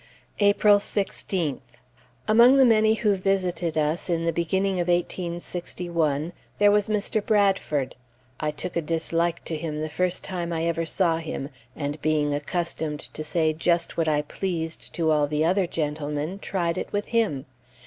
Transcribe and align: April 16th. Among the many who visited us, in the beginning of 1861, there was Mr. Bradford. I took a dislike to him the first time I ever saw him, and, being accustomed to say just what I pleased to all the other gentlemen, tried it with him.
April 0.39 0.79
16th. 0.79 1.59
Among 2.27 2.57
the 2.57 2.65
many 2.65 2.95
who 2.95 3.15
visited 3.15 3.77
us, 3.77 4.09
in 4.09 4.25
the 4.25 4.33
beginning 4.33 4.79
of 4.79 4.87
1861, 4.87 6.33
there 6.57 6.71
was 6.71 6.89
Mr. 6.89 7.23
Bradford. 7.23 7.93
I 8.39 8.49
took 8.49 8.75
a 8.75 8.81
dislike 8.81 9.45
to 9.45 9.55
him 9.55 9.79
the 9.79 9.89
first 9.89 10.23
time 10.23 10.51
I 10.51 10.65
ever 10.65 10.87
saw 10.87 11.17
him, 11.17 11.49
and, 11.75 12.01
being 12.01 12.33
accustomed 12.33 12.99
to 12.99 13.23
say 13.23 13.53
just 13.53 13.95
what 13.95 14.07
I 14.07 14.23
pleased 14.23 14.91
to 14.95 15.11
all 15.11 15.27
the 15.27 15.45
other 15.45 15.67
gentlemen, 15.67 16.39
tried 16.39 16.79
it 16.79 16.91
with 16.91 17.09
him. 17.09 17.45